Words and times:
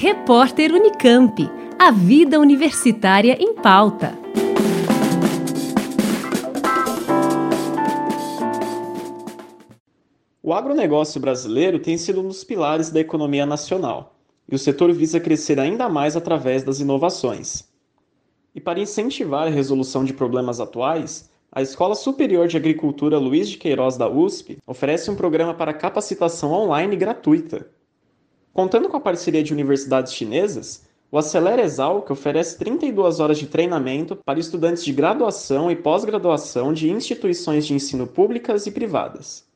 Repórter 0.00 0.72
Unicamp. 0.72 1.50
A 1.76 1.90
vida 1.90 2.38
universitária 2.38 3.36
em 3.40 3.52
pauta. 3.52 4.16
O 10.40 10.52
agronegócio 10.52 11.20
brasileiro 11.20 11.80
tem 11.80 11.98
sido 11.98 12.20
um 12.20 12.28
dos 12.28 12.44
pilares 12.44 12.90
da 12.90 13.00
economia 13.00 13.44
nacional, 13.44 14.14
e 14.48 14.54
o 14.54 14.58
setor 14.58 14.92
visa 14.92 15.18
crescer 15.18 15.58
ainda 15.58 15.88
mais 15.88 16.14
através 16.14 16.62
das 16.62 16.78
inovações. 16.78 17.68
E 18.54 18.60
para 18.60 18.78
incentivar 18.78 19.48
a 19.48 19.50
resolução 19.50 20.04
de 20.04 20.12
problemas 20.12 20.60
atuais, 20.60 21.28
a 21.50 21.60
Escola 21.60 21.96
Superior 21.96 22.46
de 22.46 22.56
Agricultura 22.56 23.18
Luiz 23.18 23.48
de 23.48 23.56
Queiroz 23.56 23.96
da 23.96 24.08
USP 24.08 24.58
oferece 24.64 25.10
um 25.10 25.16
programa 25.16 25.54
para 25.54 25.74
capacitação 25.74 26.52
online 26.52 26.94
gratuita 26.94 27.76
Contando 28.58 28.88
com 28.88 28.96
a 28.96 29.00
parceria 29.00 29.40
de 29.40 29.52
universidades 29.52 30.12
chinesas, 30.12 30.84
o 31.12 31.16
Acelera 31.16 31.62
Exalc 31.62 32.10
oferece 32.10 32.58
32 32.58 33.20
horas 33.20 33.38
de 33.38 33.46
treinamento 33.46 34.16
para 34.16 34.40
estudantes 34.40 34.84
de 34.84 34.92
graduação 34.92 35.70
e 35.70 35.76
pós-graduação 35.76 36.72
de 36.72 36.90
instituições 36.90 37.64
de 37.64 37.74
ensino 37.74 38.04
públicas 38.04 38.66
e 38.66 38.72
privadas. 38.72 39.46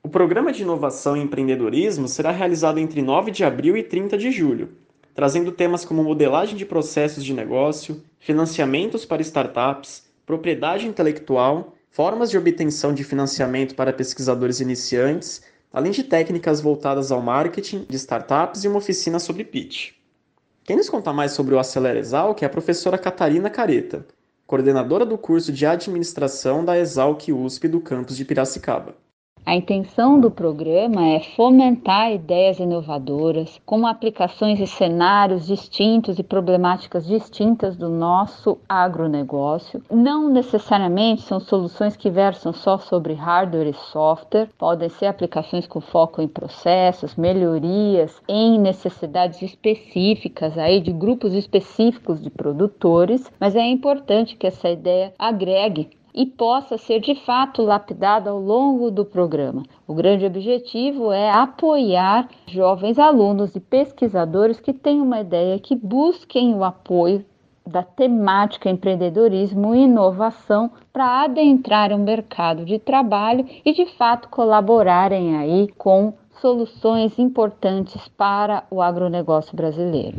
O 0.00 0.08
programa 0.08 0.52
de 0.52 0.62
inovação 0.62 1.16
e 1.16 1.22
empreendedorismo 1.22 2.06
será 2.06 2.30
realizado 2.30 2.78
entre 2.78 3.02
9 3.02 3.32
de 3.32 3.42
abril 3.42 3.76
e 3.76 3.82
30 3.82 4.16
de 4.16 4.30
julho, 4.30 4.68
trazendo 5.12 5.50
temas 5.50 5.84
como 5.84 6.04
modelagem 6.04 6.56
de 6.56 6.64
processos 6.64 7.24
de 7.24 7.34
negócio, 7.34 8.00
financiamentos 8.20 9.04
para 9.04 9.22
startups, 9.22 10.04
propriedade 10.24 10.86
intelectual, 10.86 11.74
formas 11.90 12.30
de 12.30 12.38
obtenção 12.38 12.94
de 12.94 13.02
financiamento 13.02 13.74
para 13.74 13.92
pesquisadores 13.92 14.60
iniciantes 14.60 15.42
além 15.74 15.90
de 15.90 16.04
técnicas 16.04 16.60
voltadas 16.60 17.10
ao 17.10 17.20
marketing 17.20 17.84
de 17.88 17.96
startups 17.96 18.62
e 18.62 18.68
uma 18.68 18.78
oficina 18.78 19.18
sobre 19.18 19.42
pitch. 19.42 19.90
Quem 20.62 20.76
nos 20.76 20.88
conta 20.88 21.12
mais 21.12 21.32
sobre 21.32 21.52
o 21.52 21.58
Acelera 21.58 21.98
Exalc 21.98 22.40
é 22.40 22.46
a 22.46 22.48
professora 22.48 22.96
Catarina 22.96 23.50
Careta, 23.50 24.06
coordenadora 24.46 25.04
do 25.04 25.18
curso 25.18 25.52
de 25.52 25.66
administração 25.66 26.64
da 26.64 26.78
Exalc 26.78 27.28
USP 27.28 27.66
do 27.66 27.80
campus 27.80 28.16
de 28.16 28.24
Piracicaba. 28.24 28.94
A 29.46 29.54
intenção 29.54 30.18
do 30.18 30.30
programa 30.30 31.06
é 31.06 31.20
fomentar 31.20 32.10
ideias 32.10 32.58
inovadoras, 32.58 33.60
com 33.66 33.86
aplicações 33.86 34.58
e 34.58 34.66
cenários 34.66 35.46
distintos 35.46 36.18
e 36.18 36.22
problemáticas 36.22 37.06
distintas 37.06 37.76
do 37.76 37.90
nosso 37.90 38.56
agronegócio. 38.66 39.82
Não 39.90 40.30
necessariamente 40.30 41.20
são 41.20 41.38
soluções 41.40 41.94
que 41.94 42.08
versam 42.08 42.54
só 42.54 42.78
sobre 42.78 43.12
hardware 43.12 43.68
e 43.68 43.74
software, 43.74 44.48
podem 44.56 44.88
ser 44.88 45.06
aplicações 45.06 45.66
com 45.66 45.78
foco 45.78 46.22
em 46.22 46.28
processos, 46.28 47.14
melhorias 47.14 48.22
em 48.26 48.58
necessidades 48.58 49.42
específicas 49.42 50.56
aí 50.56 50.80
de 50.80 50.90
grupos 50.90 51.34
específicos 51.34 52.22
de 52.22 52.30
produtores, 52.30 53.30
mas 53.38 53.54
é 53.54 53.66
importante 53.66 54.36
que 54.36 54.46
essa 54.46 54.70
ideia 54.70 55.12
agregue 55.18 55.90
e 56.14 56.24
possa 56.24 56.78
ser 56.78 57.00
de 57.00 57.14
fato 57.14 57.60
lapidada 57.60 58.30
ao 58.30 58.38
longo 58.38 58.90
do 58.90 59.04
programa. 59.04 59.64
O 59.86 59.94
grande 59.94 60.24
objetivo 60.24 61.10
é 61.10 61.30
apoiar 61.30 62.28
jovens 62.46 62.98
alunos 62.98 63.56
e 63.56 63.60
pesquisadores 63.60 64.60
que 64.60 64.72
têm 64.72 65.00
uma 65.00 65.20
ideia, 65.20 65.58
que 65.58 65.74
busquem 65.74 66.54
o 66.54 66.62
apoio 66.62 67.24
da 67.66 67.82
temática 67.82 68.70
empreendedorismo 68.70 69.74
e 69.74 69.84
inovação 69.84 70.70
para 70.92 71.24
adentrar 71.24 71.92
o 71.92 71.98
mercado 71.98 72.64
de 72.64 72.78
trabalho 72.78 73.46
e 73.64 73.72
de 73.72 73.86
fato 73.86 74.28
colaborarem 74.28 75.36
aí 75.36 75.68
com 75.78 76.12
soluções 76.40 77.18
importantes 77.18 78.06
para 78.16 78.64
o 78.70 78.82
agronegócio 78.82 79.56
brasileiro. 79.56 80.18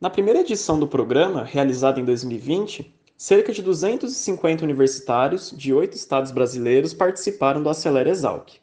Na 0.00 0.10
primeira 0.10 0.40
edição 0.40 0.78
do 0.78 0.86
programa, 0.86 1.44
realizada 1.44 2.00
em 2.00 2.04
2020, 2.04 2.92
Cerca 3.16 3.52
de 3.52 3.62
250 3.62 4.64
universitários 4.64 5.54
de 5.56 5.72
oito 5.72 5.94
estados 5.94 6.32
brasileiros 6.32 6.92
participaram 6.92 7.62
do 7.62 7.68
Acelera 7.68 8.10
Exalc. 8.10 8.54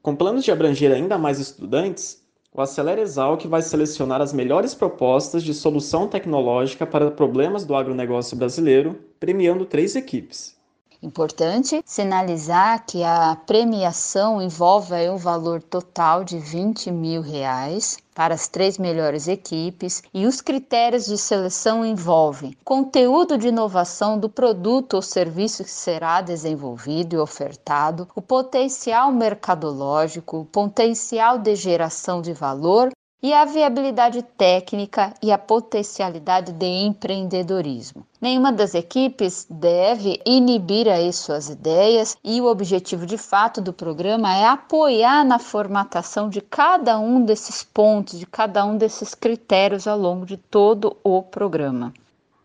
Com 0.00 0.16
planos 0.16 0.44
de 0.44 0.50
abranger 0.50 0.90
ainda 0.90 1.18
mais 1.18 1.38
estudantes, 1.38 2.22
o 2.54 2.62
Acelera 2.62 3.02
Exalc 3.02 3.46
vai 3.46 3.60
selecionar 3.60 4.22
as 4.22 4.32
melhores 4.32 4.74
propostas 4.74 5.42
de 5.42 5.52
solução 5.52 6.08
tecnológica 6.08 6.86
para 6.86 7.10
problemas 7.10 7.66
do 7.66 7.74
agronegócio 7.74 8.34
brasileiro, 8.34 8.98
premiando 9.20 9.66
três 9.66 9.94
equipes. 9.94 10.56
Importante. 11.02 11.82
Sinalizar 11.84 12.86
que 12.86 13.02
a 13.02 13.36
premiação 13.44 14.40
envolve 14.40 14.94
um 15.10 15.16
valor 15.16 15.60
total 15.60 16.22
de 16.22 16.38
20 16.38 16.92
mil 16.92 17.20
reais 17.20 17.98
para 18.14 18.34
as 18.34 18.46
três 18.46 18.78
melhores 18.78 19.26
equipes 19.26 20.02
e 20.14 20.26
os 20.26 20.40
critérios 20.40 21.06
de 21.06 21.18
seleção 21.18 21.84
envolvem 21.84 22.56
conteúdo 22.64 23.36
de 23.36 23.48
inovação 23.48 24.18
do 24.18 24.28
produto 24.28 24.94
ou 24.94 25.02
serviço 25.02 25.64
que 25.64 25.70
será 25.70 26.20
desenvolvido 26.20 27.16
e 27.16 27.18
ofertado, 27.18 28.06
o 28.14 28.22
potencial 28.22 29.10
mercadológico, 29.10 30.40
o 30.40 30.44
potencial 30.44 31.38
de 31.38 31.56
geração 31.56 32.22
de 32.22 32.32
valor 32.32 32.90
e 33.22 33.32
a 33.32 33.44
viabilidade 33.44 34.20
técnica 34.36 35.14
e 35.22 35.30
a 35.30 35.38
potencialidade 35.38 36.52
de 36.52 36.66
empreendedorismo. 36.66 38.04
Nenhuma 38.20 38.52
das 38.52 38.74
equipes 38.74 39.46
deve 39.48 40.20
inibir 40.26 40.88
aí 40.88 41.12
suas 41.12 41.48
ideias 41.48 42.16
e 42.24 42.40
o 42.40 42.46
objetivo 42.46 43.06
de 43.06 43.16
fato 43.16 43.60
do 43.60 43.72
programa 43.72 44.36
é 44.36 44.44
apoiar 44.46 45.24
na 45.24 45.38
formatação 45.38 46.28
de 46.28 46.40
cada 46.40 46.98
um 46.98 47.24
desses 47.24 47.62
pontos, 47.62 48.18
de 48.18 48.26
cada 48.26 48.64
um 48.64 48.76
desses 48.76 49.14
critérios 49.14 49.86
ao 49.86 49.96
longo 49.96 50.26
de 50.26 50.36
todo 50.36 50.96
o 51.04 51.22
programa. 51.22 51.94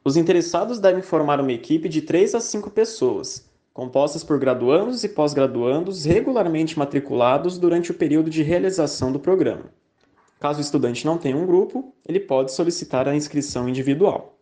Os 0.05 0.15
interessados 0.15 0.79
devem 0.79 1.01
formar 1.01 1.41
uma 1.41 1.51
equipe 1.51 1.89
de 1.89 2.03
3 2.03 2.35
a 2.35 2.39
5 2.39 2.69
pessoas, 2.69 3.49
compostas 3.73 4.23
por 4.23 4.39
graduandos 4.39 5.03
e 5.03 5.09
pós-graduandos 5.09 6.05
regularmente 6.05 6.77
matriculados 6.77 7.57
durante 7.57 7.89
o 7.89 7.95
período 7.95 8.29
de 8.29 8.43
realização 8.43 9.11
do 9.11 9.19
programa. 9.19 9.65
Caso 10.39 10.59
o 10.59 10.61
estudante 10.61 11.05
não 11.05 11.17
tenha 11.17 11.35
um 11.35 11.45
grupo, 11.45 11.93
ele 12.07 12.19
pode 12.19 12.53
solicitar 12.53 13.07
a 13.07 13.15
inscrição 13.15 13.67
individual. 13.67 14.37